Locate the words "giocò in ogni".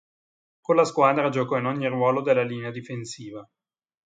1.29-1.85